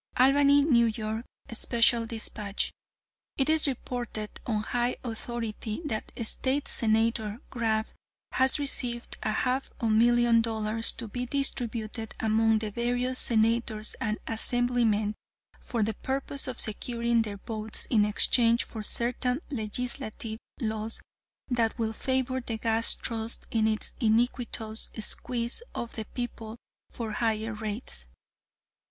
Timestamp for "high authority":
4.63-5.79